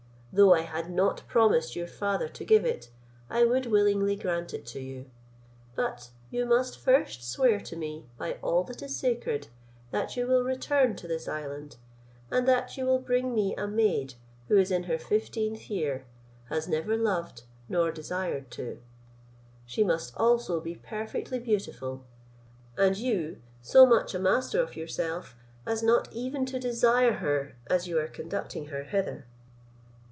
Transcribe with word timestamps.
Though 0.33 0.53
I 0.53 0.61
had 0.61 0.89
not 0.89 1.27
promised 1.27 1.75
your 1.75 1.87
father 1.89 2.29
to 2.29 2.45
give 2.45 2.63
it, 2.63 2.89
I 3.29 3.43
would 3.43 3.65
willingly 3.65 4.15
grant 4.15 4.53
it 4.53 4.65
to 4.67 4.79
you: 4.79 5.07
but 5.75 6.11
you 6.29 6.45
must 6.45 6.79
first 6.79 7.21
swear 7.21 7.59
to 7.59 7.75
me 7.75 8.07
by 8.17 8.35
all 8.41 8.63
that 8.63 8.81
is 8.81 8.95
sacred, 8.95 9.49
that 9.91 10.15
you 10.15 10.25
will 10.25 10.45
return 10.45 10.95
to 10.95 11.05
this 11.07 11.27
island, 11.27 11.75
and 12.31 12.47
that 12.47 12.77
you 12.77 12.85
will 12.85 12.99
bring 12.99 13.35
me 13.35 13.53
a 13.57 13.67
maid 13.67 14.13
who 14.47 14.55
is 14.55 14.71
in 14.71 14.83
her 14.83 14.97
fifteenth 14.97 15.69
year, 15.69 16.05
has 16.47 16.65
never 16.65 16.95
loved, 16.95 17.43
nor 17.67 17.91
desired 17.91 18.49
to. 18.51 18.79
She 19.65 19.83
must 19.83 20.15
also 20.15 20.61
be 20.61 20.75
perfectly 20.75 21.39
beautiful: 21.39 22.05
and 22.77 22.95
you 22.97 23.41
so 23.61 23.85
much 23.85 24.13
a 24.15 24.19
master 24.19 24.61
of 24.61 24.77
yourself, 24.77 25.35
as 25.65 25.83
not 25.83 26.07
even 26.13 26.45
to 26.45 26.57
desire 26.57 27.15
her 27.15 27.57
as 27.67 27.89
you 27.89 27.99
are 27.99 28.07
conducting 28.07 28.67
her 28.67 28.83
hither." 28.85 29.25